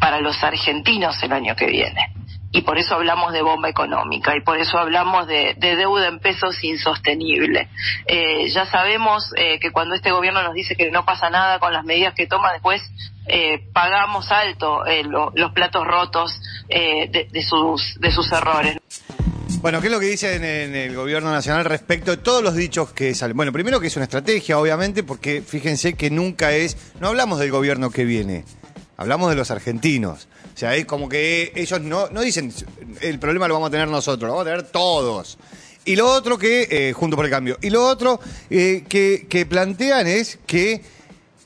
para 0.00 0.18
los 0.18 0.42
argentinos 0.42 1.22
el 1.22 1.32
año 1.32 1.54
que 1.54 1.66
viene. 1.66 2.12
Y 2.52 2.62
por 2.62 2.78
eso 2.78 2.96
hablamos 2.96 3.32
de 3.32 3.42
bomba 3.42 3.68
económica 3.68 4.36
y 4.36 4.40
por 4.40 4.58
eso 4.58 4.76
hablamos 4.76 5.28
de, 5.28 5.54
de 5.56 5.76
deuda 5.76 6.08
en 6.08 6.18
pesos 6.18 6.62
insostenible. 6.64 7.68
Eh, 8.06 8.48
ya 8.50 8.66
sabemos 8.66 9.30
eh, 9.36 9.60
que 9.60 9.70
cuando 9.70 9.94
este 9.94 10.10
gobierno 10.10 10.42
nos 10.42 10.54
dice 10.54 10.74
que 10.74 10.90
no 10.90 11.04
pasa 11.04 11.30
nada 11.30 11.60
con 11.60 11.72
las 11.72 11.84
medidas 11.84 12.12
que 12.14 12.26
toma, 12.26 12.52
después 12.52 12.82
eh, 13.28 13.68
pagamos 13.72 14.32
alto 14.32 14.84
eh, 14.84 15.04
lo- 15.04 15.30
los 15.36 15.52
platos 15.52 15.86
rotos 15.86 16.40
eh, 16.68 17.28
de, 17.30 17.42
sus, 17.42 17.98
de 18.00 18.10
sus 18.10 18.32
errores. 18.32 18.78
Bueno, 19.60 19.80
¿qué 19.80 19.86
es 19.86 19.92
lo 19.92 20.00
que 20.00 20.06
dicen 20.06 20.42
en 20.42 20.74
el 20.74 20.96
gobierno 20.96 21.30
nacional 21.30 21.64
respecto 21.66 22.10
de 22.10 22.16
todos 22.16 22.42
los 22.42 22.56
dichos 22.56 22.90
que 22.92 23.14
salen? 23.14 23.36
Bueno, 23.36 23.52
primero 23.52 23.78
que 23.78 23.86
es 23.88 23.96
una 23.96 24.06
estrategia, 24.06 24.58
obviamente, 24.58 25.02
porque 25.04 25.42
fíjense 25.42 25.94
que 25.94 26.10
nunca 26.10 26.50
es, 26.52 26.76
no 26.98 27.08
hablamos 27.08 27.38
del 27.38 27.50
gobierno 27.52 27.90
que 27.90 28.04
viene, 28.04 28.44
hablamos 28.96 29.30
de 29.30 29.36
los 29.36 29.50
argentinos. 29.52 30.26
O 30.54 30.58
sea, 30.58 30.74
es 30.76 30.84
como 30.84 31.08
que 31.08 31.52
ellos 31.54 31.80
no, 31.80 32.08
no 32.10 32.20
dicen, 32.20 32.52
el 33.00 33.18
problema 33.18 33.48
lo 33.48 33.54
vamos 33.54 33.68
a 33.68 33.70
tener 33.70 33.88
nosotros, 33.88 34.28
lo 34.28 34.34
vamos 34.34 34.46
a 34.46 34.50
tener 34.50 34.66
todos. 34.70 35.38
Y 35.84 35.96
lo 35.96 36.08
otro 36.10 36.38
que, 36.38 36.68
eh, 36.70 36.92
junto 36.92 37.16
por 37.16 37.24
el 37.24 37.30
cambio, 37.30 37.56
y 37.62 37.70
lo 37.70 37.86
otro 37.86 38.20
eh, 38.50 38.84
que, 38.88 39.46
plantean 39.48 40.06
es 40.06 40.38
que 40.46 40.82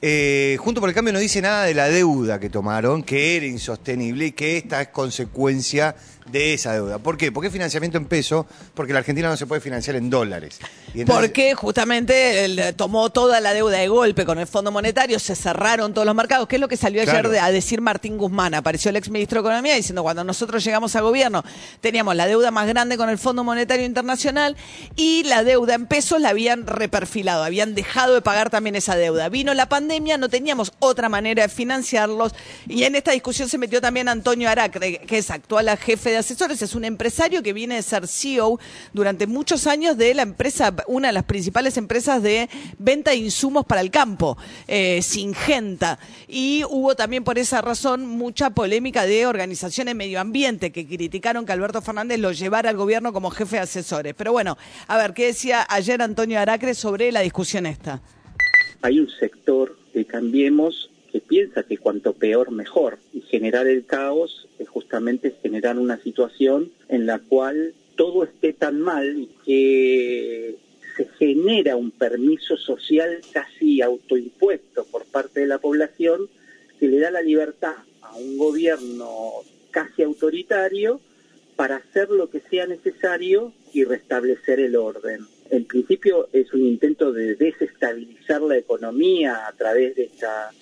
eh, 0.03 0.57
junto 0.59 0.81
por 0.81 0.91
el 0.91 0.95
cambio 0.95 1.13
no 1.13 1.21
dice 1.21 1.41
nada 1.41 1.65
de 1.65 1.75
la 1.75 1.89
deuda 1.89 2.41
que 2.41 2.51
tomaron, 2.51 3.05
que 3.05 3.37
era 3.37 3.47
insostenible 3.47 4.27
y 4.27 4.33
que 4.33 4.57
esta 4.57 4.83
es 4.83 4.89
consecuencia 4.89 5.95
de 6.27 6.55
esa 6.55 6.73
deuda. 6.73 6.99
¿Por 6.99 7.17
qué? 7.17 7.31
Porque 7.33 7.47
es 7.49 7.53
financiamiento 7.53 7.97
en 7.97 8.07
peso, 8.07 8.47
porque 8.75 8.93
la 8.93 8.99
Argentina 8.99 9.29
no 9.29 9.37
se 9.37 9.47
puede 9.47 9.61
financiar 9.61 9.97
en 9.97 10.11
dólares. 10.11 10.59
Y 10.93 11.01
entonces- 11.03 11.27
Porque 11.27 11.55
justamente 11.55 12.45
él 12.45 12.75
tomó 12.77 13.11
toda 13.11 13.41
la 13.41 13.53
deuda 13.53 13.79
de 13.79 13.89
golpe 13.89 14.25
con 14.25 14.39
el 14.39 14.47
Fondo 14.47 14.73
Monetario, 14.73 15.19
se 15.19 15.37
cerraron 15.37 15.95
todos 15.95 16.07
los 16.07 16.15
mercados, 16.15 16.49
que 16.49 16.57
es 16.57 16.61
lo 16.61 16.69
que 16.69 16.77
salió 16.77 17.03
Claro. 17.05 17.29
ayer 17.31 17.41
a 17.41 17.51
decir 17.51 17.81
Martín 17.81 18.19
Guzmán. 18.19 18.55
Apareció 18.55 18.89
el 18.91 18.97
ex 18.97 19.09
ministro 19.11 19.41
de 19.43 19.49
Economía 19.49 19.75
diciendo 19.77 20.03
cuando 20.03 20.25
nosotros 20.25 20.65
llegamos 20.65 20.97
a 20.97 21.01
gobierno 21.01 21.45
teníamos 21.81 22.17
la 22.17 22.27
deuda 22.27 22.51
más 22.51 22.67
grande 22.67 22.97
con 22.97 23.09
el 23.11 23.19
Fondo 23.19 23.45
Monetario 23.45 23.85
Internacional 23.87 24.57
y 24.97 25.23
la 25.25 25.45
deuda 25.45 25.75
en 25.75 25.87
pesos 25.87 26.21
la 26.21 26.31
habían 26.31 26.67
reperfilado, 26.67 27.45
habían 27.45 27.75
dejado 27.75 28.15
de 28.15 28.23
pagar 28.23 28.51
también 28.51 28.75
esa 28.77 28.97
deuda. 28.97 29.29
Vino 29.29 29.55
la 29.55 29.67
pandemia 29.69 29.85
pandemia 29.85 30.17
no 30.17 30.31
teníamos 30.31 30.73
otra 30.79 31.11
manera 31.11 31.43
de 31.43 31.49
financiarlos. 31.51 32.33
Y 32.67 32.85
en 32.85 32.95
esta 32.95 33.11
discusión 33.13 33.51
se 33.51 33.59
metió 33.59 33.83
también 33.83 34.09
Antonio 34.09 34.49
Aracre, 34.49 34.99
que 34.99 35.19
es 35.19 35.31
actual 35.31 35.69
jefe 35.77 36.11
de 36.11 36.14
asesores, 36.17 36.63
es 36.63 36.75
un 36.75 36.85
empresario 36.85 37.43
que 37.43 37.53
viene 37.53 37.77
de 37.77 37.83
ser 37.83 38.07
CEO 38.09 38.59
durante 38.93 39.27
muchos 39.27 39.67
años 39.67 39.97
de 39.97 40.15
la 40.15 40.23
empresa, 40.23 40.75
una 40.87 41.09
de 41.09 41.15
las 41.15 41.25
principales 41.25 41.77
empresas 41.77 42.23
de 42.23 42.49
venta 42.79 43.11
de 43.11 43.17
insumos 43.19 43.65
para 43.67 43.81
el 43.81 43.91
campo, 43.91 44.37
eh, 44.69 45.01
Singenta. 45.03 45.99
Y 46.29 46.63
hubo 46.69 46.95
también 46.95 47.25
por 47.25 47.39
esa 47.39 47.61
razón 47.61 48.07
mucha 48.07 48.51
polémica 48.51 49.07
de 49.07 49.27
organizaciones 49.27 49.95
medio 49.95 50.21
ambiente 50.21 50.73
que 50.73 50.87
criticaron 50.87 51.47
que 51.47 51.53
Alberto 51.53 51.83
Fernández 51.83 52.19
lo 52.19 52.33
llevara 52.33 52.71
al 52.71 52.77
gobierno 52.77 53.13
como 53.13 53.31
jefe 53.31 53.57
de 53.57 53.63
asesores. 53.63 54.15
Pero 54.17 54.33
bueno, 54.33 54.57
a 54.87 54.97
ver, 54.97 55.15
¿qué 55.15 55.27
decía 55.27 55.67
ayer 55.69 56.03
Antonio 56.03 56.39
Aracre 56.39 56.75
sobre 56.75 57.13
la 57.13 57.21
discusión 57.21 57.67
esta? 57.67 58.01
Hay 58.83 59.01
un 59.01 59.09
sector 59.09 59.77
de 59.95 60.05
Cambiemos 60.05 60.91
que 61.11 61.21
piensa 61.21 61.63
que 61.63 61.79
cuanto 61.79 62.13
peor 62.13 62.51
mejor 62.51 62.99
y 63.13 63.21
generar 63.21 63.67
el 63.67 63.87
caos 63.87 64.49
justamente 64.75 65.37
generar 65.41 65.79
una 65.79 66.03
situación 66.03 66.73
en 66.89 67.07
la 67.07 67.21
cual 67.21 67.73
todo 67.95 68.25
esté 68.25 68.53
tan 68.53 68.81
mal 68.81 69.29
que 69.47 70.57
se 70.97 71.07
genera 71.19 71.77
un 71.77 71.93
permiso 71.93 72.57
social 72.57 73.21
casi 73.33 73.81
autoimpuesto 73.81 74.85
por 74.87 75.05
parte 75.07 75.41
de 75.41 75.47
la 75.47 75.59
población 75.59 76.29
que 76.79 76.89
le 76.89 76.99
da 76.99 77.13
la 77.13 77.23
libertad 77.23 77.77
a 78.03 78.17
un 78.17 78.37
gobierno 78.37 79.31
casi 79.71 80.03
autoritario 80.03 81.01
para 81.57 81.77
hacer 81.77 82.11
lo 82.11 82.29
que 82.29 82.41
sea 82.51 82.67
necesario 82.67 83.53
y 83.73 83.85
restablecer 83.85 84.59
el 84.59 84.75
orden. 84.75 85.21
En 85.51 85.65
principio 85.65 86.29
es 86.33 86.53
un 86.53 86.63
intento 86.63 87.13
de 87.13 87.35
desestabilizar 87.35 88.41
la 88.43 88.57
economía 88.57 89.47
a 89.47 89.53
través 89.53 89.95
de, 89.95 90.11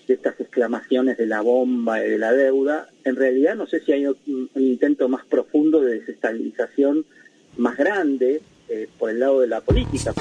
de 0.07 0.15
estas 0.15 0.41
exclamaciones 0.41 1.17
de 1.17 1.27
la 1.27 1.41
bomba 1.41 2.05
y 2.05 2.11
de 2.11 2.19
la 2.19 2.33
deuda. 2.33 2.89
En 3.05 3.17
realidad 3.17 3.55
no 3.55 3.67
sé 3.67 3.81
si 3.81 3.93
hay 3.93 4.07
un, 4.07 4.17
un 4.27 4.63
intento 4.63 5.09
más 5.09 5.25
profundo 5.27 5.81
de 5.81 6.01
desestabilización 6.01 7.05
más 7.57 7.77
grande 7.77 8.41
eh, 8.75 8.89
por 8.99 9.11
el 9.11 9.21
lado 9.21 9.41
de 9.41 9.49
la 9.49 9.61
política. 9.61 10.15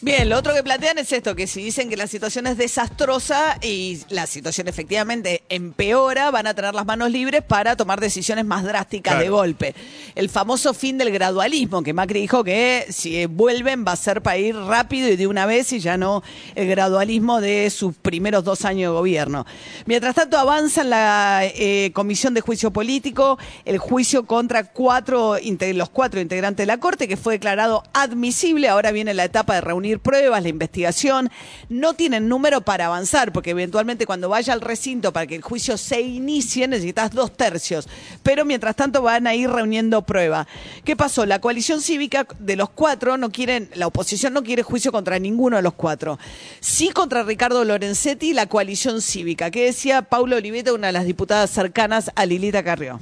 Bien, 0.00 0.28
lo 0.28 0.38
otro 0.38 0.54
que 0.54 0.62
plantean 0.62 0.96
es 0.96 1.12
esto, 1.12 1.34
que 1.34 1.46
si 1.46 1.62
dicen 1.62 1.90
que 1.90 1.96
la 1.96 2.06
situación 2.06 2.46
es 2.46 2.56
desastrosa 2.56 3.58
y 3.60 4.00
la 4.08 4.26
situación 4.26 4.66
efectivamente 4.66 5.42
empeora, 5.50 6.30
van 6.30 6.46
a 6.46 6.54
tener 6.54 6.74
las 6.74 6.86
manos 6.86 7.10
libres 7.10 7.42
para 7.42 7.76
tomar 7.76 8.00
decisiones 8.00 8.46
más 8.46 8.64
drásticas 8.64 9.18
de 9.18 9.28
golpe. 9.28 9.74
El 10.14 10.30
famoso 10.30 10.72
fin 10.72 10.96
del 10.96 11.10
gradualismo, 11.10 11.82
que 11.82 11.92
Macri 11.92 12.20
dijo 12.20 12.44
que 12.44 12.86
si 12.88 13.26
vuelven 13.26 13.84
va 13.84 13.92
a 13.92 13.96
ser 13.96 14.22
para 14.22 14.38
ir 14.38 14.56
rápido 14.56 15.08
y 15.08 15.16
de 15.16 15.26
una 15.26 15.44
vez 15.44 15.72
y 15.74 15.80
ya 15.80 15.98
no 15.98 16.22
el 16.54 16.68
gradualismo 16.68 17.42
de 17.42 17.68
sus 17.68 17.94
primeros 17.94 18.44
dos 18.44 18.64
años 18.64 18.92
de 18.92 18.98
gobierno. 18.98 19.44
Mientras 19.84 20.14
tanto 20.14 20.38
avanza 20.38 20.80
en 20.80 20.90
la 20.90 21.42
eh, 21.44 21.90
Comisión 21.92 22.32
de 22.32 22.40
Juicio 22.40 22.70
Político 22.70 23.38
el 23.64 23.78
juicio 23.78 24.24
contra 24.26 24.64
cuatro, 24.64 25.36
los 25.74 25.90
cuatro 25.90 26.20
integrantes 26.20 26.64
de 26.64 26.66
la 26.66 26.78
Corte, 26.78 27.08
que 27.08 27.16
fue 27.16 27.34
declarado 27.34 27.82
admisible. 28.02 28.68
Ahora 28.68 28.92
viene 28.92 29.14
la 29.14 29.24
etapa 29.24 29.54
de 29.54 29.60
reunir 29.60 30.00
pruebas, 30.00 30.42
la 30.42 30.48
investigación. 30.48 31.30
No 31.68 31.94
tienen 31.94 32.28
número 32.28 32.60
para 32.60 32.86
avanzar, 32.86 33.32
porque 33.32 33.50
eventualmente 33.50 34.06
cuando 34.06 34.28
vaya 34.28 34.52
al 34.52 34.60
recinto 34.60 35.12
para 35.12 35.26
que 35.26 35.36
el 35.36 35.42
juicio 35.42 35.76
se 35.76 36.00
inicie 36.00 36.68
necesitas 36.68 37.10
dos 37.12 37.36
tercios. 37.36 37.88
Pero 38.22 38.44
mientras 38.44 38.76
tanto 38.76 39.02
van 39.02 39.26
a 39.26 39.34
ir 39.34 39.50
reuniendo 39.50 40.02
prueba. 40.02 40.46
¿Qué 40.84 40.96
pasó? 40.96 41.26
La 41.26 41.40
coalición 41.40 41.80
cívica 41.80 42.26
de 42.38 42.56
los 42.56 42.70
cuatro 42.70 43.16
no 43.16 43.30
quieren, 43.30 43.70
la 43.74 43.86
oposición 43.86 44.32
no 44.32 44.42
quiere 44.42 44.62
juicio 44.62 44.92
contra 44.92 45.18
ninguno 45.18 45.56
de 45.56 45.62
los 45.62 45.74
cuatro. 45.74 46.18
Sí 46.60 46.90
contra 46.90 47.22
Ricardo 47.22 47.64
Lorenzetti 47.64 48.30
y 48.30 48.34
la 48.34 48.46
coalición 48.46 49.00
cívica. 49.00 49.50
¿Qué 49.50 49.64
decía 49.64 50.02
Paulo 50.02 50.36
Oliveta, 50.36 50.72
una 50.72 50.88
de 50.88 50.92
las 50.92 51.04
diputadas 51.04 51.50
cercanas 51.50 52.10
a 52.14 52.26
Lilita 52.26 52.62
Carrió? 52.62 53.00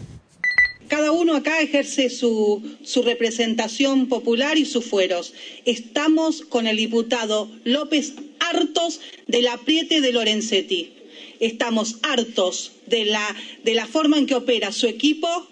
Cada 0.88 1.10
uno 1.12 1.34
acá 1.34 1.60
ejerce 1.60 2.10
su, 2.10 2.62
su, 2.84 3.02
representación 3.02 4.08
popular 4.08 4.56
y 4.56 4.64
sus 4.64 4.84
fueros. 4.84 5.34
Estamos 5.64 6.42
con 6.42 6.66
el 6.66 6.76
diputado 6.76 7.50
López 7.64 8.14
hartos 8.38 9.00
del 9.26 9.48
apriete 9.48 10.00
de 10.00 10.12
Lorenzetti. 10.12 10.92
Estamos 11.40 11.96
hartos 12.02 12.72
de 12.86 13.04
la, 13.04 13.34
de 13.64 13.74
la 13.74 13.86
forma 13.86 14.18
en 14.18 14.26
que 14.26 14.36
opera 14.36 14.72
su 14.72 14.86
equipo 14.86 15.48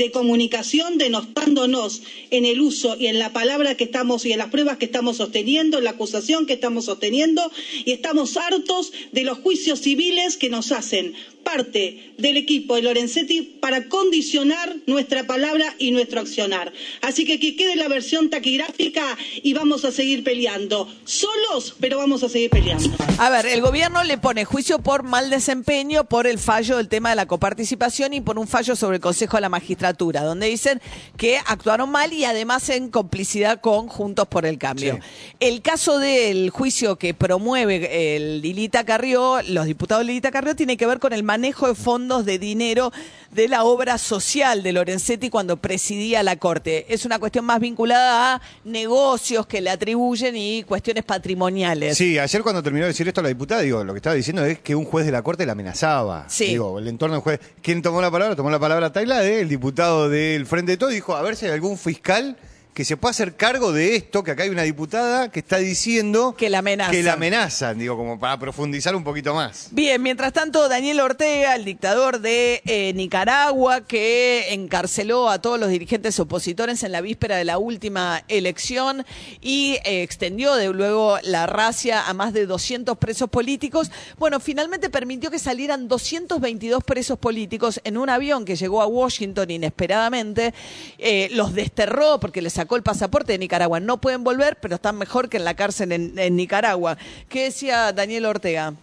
de 0.00 0.10
comunicación 0.10 0.96
denostándonos 0.96 2.00
en 2.30 2.46
el 2.46 2.62
uso 2.62 2.96
y 2.98 3.08
en 3.08 3.18
la 3.18 3.34
palabra 3.34 3.76
que 3.76 3.84
estamos 3.84 4.24
y 4.24 4.32
en 4.32 4.38
las 4.38 4.48
pruebas 4.48 4.78
que 4.78 4.86
estamos 4.86 5.18
sosteniendo, 5.18 5.76
en 5.76 5.84
la 5.84 5.90
acusación 5.90 6.46
que 6.46 6.54
estamos 6.54 6.86
sosteniendo 6.86 7.52
y 7.84 7.92
estamos 7.92 8.38
hartos 8.38 8.92
de 9.12 9.24
los 9.24 9.38
juicios 9.40 9.80
civiles 9.80 10.38
que 10.38 10.48
nos 10.48 10.72
hacen 10.72 11.14
parte 11.44 12.12
del 12.18 12.36
equipo 12.36 12.76
de 12.76 12.82
Lorenzetti 12.82 13.42
para 13.60 13.88
condicionar 13.88 14.76
nuestra 14.86 15.26
palabra 15.26 15.74
y 15.78 15.90
nuestro 15.90 16.20
accionar. 16.20 16.72
Así 17.00 17.24
que 17.24 17.40
que 17.40 17.56
quede 17.56 17.76
la 17.76 17.88
versión 17.88 18.30
taquigráfica 18.30 19.16
y 19.42 19.54
vamos 19.54 19.84
a 19.84 19.90
seguir 19.90 20.22
peleando. 20.22 20.88
Solos, 21.04 21.74
pero 21.80 21.98
vamos 21.98 22.22
a 22.22 22.28
seguir 22.28 22.50
peleando. 22.50 22.90
A 23.18 23.30
ver, 23.30 23.46
el 23.46 23.60
gobierno 23.60 24.04
le 24.04 24.18
pone 24.18 24.44
juicio 24.44 24.80
por 24.80 25.02
mal 25.02 25.30
desempeño, 25.30 26.04
por 26.04 26.26
el 26.26 26.38
fallo 26.38 26.76
del 26.76 26.88
tema 26.88 27.10
de 27.10 27.16
la 27.16 27.26
coparticipación 27.26 28.12
y 28.14 28.20
por 28.20 28.38
un 28.38 28.46
fallo 28.46 28.76
sobre 28.76 28.96
el 28.96 29.02
Consejo 29.02 29.36
de 29.36 29.42
la 29.42 29.48
Magistratura, 29.48 29.89
donde 29.96 30.46
dicen 30.46 30.80
que 31.16 31.38
actuaron 31.46 31.90
mal 31.90 32.12
y 32.12 32.24
además 32.24 32.68
en 32.68 32.90
complicidad 32.90 33.60
con 33.60 33.88
Juntos 33.88 34.26
por 34.28 34.46
el 34.46 34.58
Cambio. 34.58 34.98
El 35.38 35.62
caso 35.62 35.98
del 35.98 36.50
juicio 36.50 36.96
que 36.96 37.14
promueve 37.14 38.16
el 38.16 38.42
Dilita 38.42 38.84
Carrió, 38.84 39.40
los 39.42 39.66
diputados 39.66 40.04
de 40.04 40.08
Dilita 40.08 40.30
Carrió, 40.30 40.56
tiene 40.56 40.76
que 40.76 40.86
ver 40.86 40.98
con 40.98 41.12
el 41.12 41.22
manejo 41.22 41.68
de 41.68 41.74
fondos 41.74 42.24
de 42.24 42.38
dinero 42.38 42.92
de 43.30 43.48
la 43.48 43.64
obra 43.64 43.96
social 43.98 44.62
de 44.62 44.72
Lorenzetti 44.72 45.30
cuando 45.30 45.56
presidía 45.56 46.22
la 46.22 46.36
Corte. 46.36 46.92
Es 46.92 47.04
una 47.04 47.18
cuestión 47.18 47.44
más 47.44 47.60
vinculada 47.60 48.34
a 48.34 48.42
negocios 48.64 49.46
que 49.46 49.60
le 49.60 49.70
atribuyen 49.70 50.36
y 50.36 50.64
cuestiones 50.64 51.04
patrimoniales. 51.04 51.96
Sí, 51.96 52.18
ayer 52.18 52.42
cuando 52.42 52.62
terminó 52.62 52.86
de 52.86 52.88
decir 52.88 53.06
esto 53.06 53.22
la 53.22 53.28
diputada, 53.28 53.60
digo, 53.60 53.84
lo 53.84 53.92
que 53.92 53.98
estaba 53.98 54.16
diciendo 54.16 54.44
es 54.44 54.58
que 54.58 54.74
un 54.74 54.84
juez 54.84 55.06
de 55.06 55.12
la 55.12 55.22
Corte 55.22 55.46
la 55.46 55.52
amenazaba. 55.52 56.24
Sí. 56.28 56.46
Digo, 56.46 56.78
el 56.78 56.88
entorno 56.88 57.14
del 57.14 57.22
juez. 57.22 57.40
¿Quién 57.62 57.82
tomó 57.82 58.00
la 58.00 58.10
palabra? 58.10 58.34
Tomó 58.34 58.50
la 58.50 58.58
palabra 58.58 58.92
Tailade, 58.92 59.40
el 59.40 59.48
diputado 59.48 59.79
del 59.80 60.44
Frente 60.44 60.72
de 60.72 60.76
Todo, 60.76 60.90
dijo, 60.90 61.16
a 61.16 61.22
ver 61.22 61.36
si 61.36 61.46
hay 61.46 61.52
algún 61.52 61.78
fiscal 61.78 62.36
que 62.74 62.84
se 62.84 62.96
pueda 62.96 63.10
hacer 63.10 63.36
cargo 63.36 63.72
de 63.72 63.96
esto, 63.96 64.22
que 64.22 64.30
acá 64.30 64.44
hay 64.44 64.50
una 64.50 64.62
diputada 64.62 65.30
que 65.30 65.40
está 65.40 65.58
diciendo 65.58 66.34
que 66.36 66.48
la 66.48 66.58
amenazan. 66.58 66.92
Que 66.92 67.02
la 67.02 67.14
amenazan, 67.14 67.78
digo, 67.78 67.96
como 67.96 68.18
para 68.18 68.38
profundizar 68.38 68.94
un 68.94 69.04
poquito 69.04 69.34
más. 69.34 69.68
Bien, 69.72 70.00
mientras 70.02 70.32
tanto, 70.32 70.68
Daniel 70.68 71.00
Ortega, 71.00 71.56
el 71.56 71.64
dictador 71.64 72.20
de 72.20 72.62
eh, 72.64 72.92
Nicaragua, 72.94 73.82
que 73.82 74.52
encarceló 74.54 75.28
a 75.28 75.40
todos 75.40 75.58
los 75.58 75.68
dirigentes 75.68 76.18
opositores 76.20 76.82
en 76.82 76.92
la 76.92 77.00
víspera 77.00 77.36
de 77.36 77.44
la 77.44 77.58
última 77.58 78.22
elección 78.28 79.04
y 79.40 79.78
eh, 79.84 80.02
extendió 80.02 80.54
de 80.54 80.68
luego 80.68 81.18
la 81.22 81.46
racia 81.46 82.06
a 82.08 82.14
más 82.14 82.32
de 82.32 82.46
200 82.46 82.96
presos 82.98 83.28
políticos, 83.28 83.90
bueno, 84.18 84.40
finalmente 84.40 84.90
permitió 84.90 85.30
que 85.30 85.38
salieran 85.38 85.88
222 85.88 86.84
presos 86.84 87.18
políticos 87.18 87.80
en 87.84 87.96
un 87.96 88.08
avión 88.08 88.44
que 88.44 88.56
llegó 88.56 88.82
a 88.82 88.86
Washington 88.86 89.50
inesperadamente, 89.50 90.54
eh, 90.98 91.28
los 91.32 91.54
desterró 91.54 92.20
porque 92.20 92.42
les 92.42 92.52
sacó 92.52 92.69
el 92.76 92.82
pasaporte 92.82 93.32
de 93.32 93.38
Nicaragua. 93.38 93.80
No 93.80 94.00
pueden 94.00 94.24
volver, 94.24 94.58
pero 94.60 94.74
están 94.74 94.96
mejor 94.98 95.28
que 95.28 95.36
en 95.36 95.44
la 95.44 95.54
cárcel 95.54 95.92
en, 95.92 96.36
Nicaragua. 96.36 96.98
¿Qué 97.28 97.44
decía 97.44 97.92
Daniel 97.92 98.26
Ortega? 98.26 98.74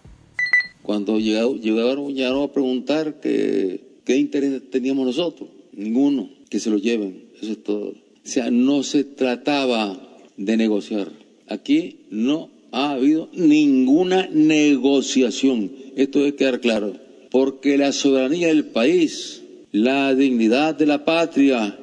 Cuando 0.84 1.20
llegaron, 1.20 2.13
llegaron 2.13 2.44
a 2.44 2.53
preguntar 2.53 3.20
que, 3.20 3.82
qué 4.06 4.17
interés 4.17 4.70
teníamos 4.72 5.06
nosotros, 5.06 5.50
ninguno, 5.74 6.29
que 6.50 6.60
se 6.60 6.70
lo 6.70 6.77
lleven, 6.77 7.25
eso 7.41 7.51
es 7.51 7.63
todo. 7.63 7.89
O 7.89 8.29
sea, 8.29 8.51
no 8.51 8.84
se 8.84 9.03
trataba 9.03 9.98
de 10.38 10.58
negociar. 10.58 11.10
Aquí 11.48 12.01
no 12.10 12.50
ha 12.72 12.91
habido 12.91 13.29
ninguna 13.34 14.27
negociación. 14.32 15.72
Esto 15.96 16.20
debe 16.20 16.36
quedar 16.36 16.60
claro. 16.60 16.94
Porque 17.32 17.77
la 17.77 17.91
soberanía 17.91 18.48
del 18.48 18.65
país, 18.65 19.44
la 19.72 20.13
dignidad 20.13 20.75
de 20.75 20.86
la 20.86 21.06
patria, 21.06 21.77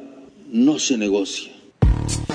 no 0.51 0.79
se 0.79 0.97
negocia. 0.97 1.54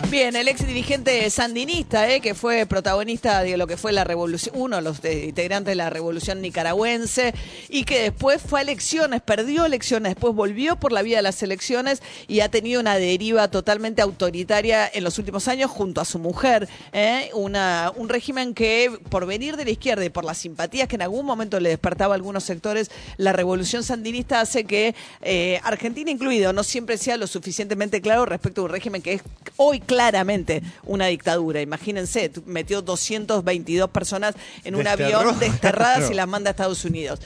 Bien, 0.09 0.35
el 0.35 0.47
ex 0.47 0.65
dirigente 0.65 1.29
sandinista, 1.29 2.09
eh, 2.09 2.19
que 2.19 2.33
fue 2.33 2.65
protagonista 2.65 3.43
de 3.43 3.57
lo 3.57 3.67
que 3.67 3.77
fue 3.77 3.91
la 3.91 4.03
revolución, 4.03 4.55
uno 4.57 4.77
de 4.77 4.81
los 4.81 5.05
integrantes 5.05 5.71
de 5.73 5.75
la 5.75 5.91
revolución 5.91 6.41
nicaragüense, 6.41 7.35
y 7.69 7.83
que 7.83 8.01
después 8.01 8.41
fue 8.41 8.61
a 8.61 8.63
elecciones, 8.63 9.21
perdió 9.21 9.65
elecciones, 9.65 10.15
después 10.15 10.33
volvió 10.33 10.77
por 10.77 10.91
la 10.91 11.03
vía 11.03 11.17
de 11.17 11.21
las 11.21 11.43
elecciones 11.43 12.01
y 12.27 12.39
ha 12.39 12.49
tenido 12.49 12.81
una 12.81 12.95
deriva 12.95 13.51
totalmente 13.51 14.01
autoritaria 14.01 14.89
en 14.91 15.03
los 15.03 15.19
últimos 15.19 15.47
años 15.47 15.69
junto 15.69 16.01
a 16.01 16.05
su 16.05 16.17
mujer. 16.17 16.67
eh, 16.91 17.29
una, 17.35 17.91
un 17.95 18.09
régimen 18.09 18.55
que, 18.55 18.91
por 19.09 19.27
venir 19.27 19.57
de 19.57 19.65
la 19.65 19.71
izquierda 19.71 20.03
y 20.03 20.09
por 20.09 20.25
las 20.25 20.39
simpatías 20.39 20.87
que 20.87 20.95
en 20.95 21.03
algún 21.03 21.23
momento 21.23 21.59
le 21.59 21.69
despertaba 21.69 22.15
a 22.15 22.17
algunos 22.17 22.43
sectores, 22.43 22.89
la 23.17 23.31
revolución 23.31 23.83
sandinista 23.83 24.41
hace 24.41 24.63
que 24.63 24.95
eh, 25.21 25.59
Argentina 25.63 26.09
incluido 26.09 26.51
no 26.51 26.63
siempre 26.63 26.97
sea 26.97 27.15
lo 27.15 27.27
suficientemente 27.27 28.01
claro 28.01 28.25
respecto 28.25 28.61
a 28.61 28.63
un 28.63 28.71
régimen 28.71 29.03
que 29.03 29.13
es 29.13 29.21
hoy 29.55 29.79
claro 29.79 29.98
claramente 29.99 30.63
una 30.85 31.07
dictadura. 31.07 31.61
Imagínense, 31.61 32.31
metió 32.45 32.81
222 32.81 33.89
personas 33.89 34.33
en 34.63 34.75
un 34.75 34.83
Desterró, 34.83 35.19
avión 35.19 35.39
desterradas 35.39 36.09
y 36.09 36.13
las 36.19 36.27
manda 36.27 36.49
a 36.49 36.51
Estados 36.51 36.85
Unidos. 36.85 37.19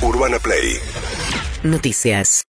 Urbana 0.00 0.38
Play 0.38 0.78
Noticias. 1.62 2.40